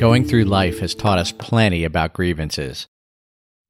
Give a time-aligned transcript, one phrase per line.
[0.00, 2.86] Going through life has taught us plenty about grievances.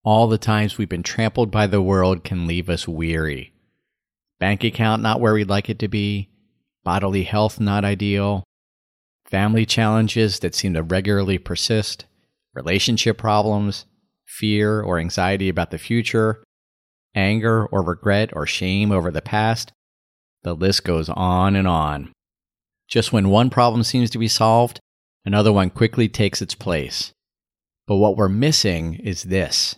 [0.04, 3.52] All the times we've been trampled by the world can leave us weary.
[4.38, 6.30] Bank account not where we'd like it to be,
[6.84, 8.44] bodily health not ideal,
[9.24, 12.04] family challenges that seem to regularly persist,
[12.54, 13.86] relationship problems,
[14.24, 16.44] fear or anxiety about the future,
[17.12, 19.72] anger or regret or shame over the past.
[20.44, 22.12] The list goes on and on.
[22.86, 24.78] Just when one problem seems to be solved,
[25.24, 27.12] another one quickly takes its place.
[27.86, 29.76] But what we're missing is this.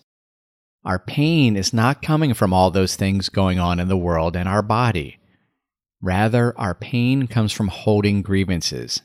[0.84, 4.48] Our pain is not coming from all those things going on in the world and
[4.48, 5.19] our body.
[6.00, 9.02] Rather, our pain comes from holding grievances.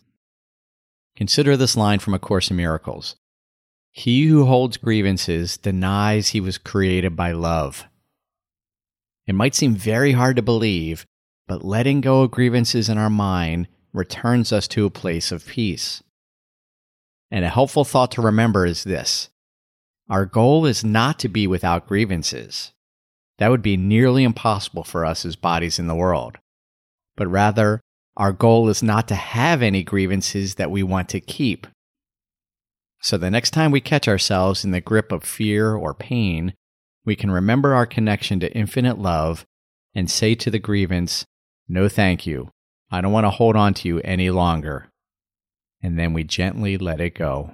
[1.16, 3.16] Consider this line from A Course in Miracles
[3.92, 7.86] He who holds grievances denies he was created by love.
[9.28, 11.06] It might seem very hard to believe,
[11.48, 16.02] but letting go of grievances in our mind returns us to a place of peace.
[17.30, 19.30] And a helpful thought to remember is this
[20.09, 22.72] our goal is not to be without grievances.
[23.39, 26.38] That would be nearly impossible for us as bodies in the world.
[27.16, 27.81] But rather,
[28.16, 31.67] our goal is not to have any grievances that we want to keep.
[33.02, 36.53] So the next time we catch ourselves in the grip of fear or pain,
[37.05, 39.45] we can remember our connection to infinite love
[39.94, 41.25] and say to the grievance,
[41.67, 42.50] No, thank you.
[42.89, 44.89] I don't want to hold on to you any longer
[45.81, 47.52] and then we gently let it go.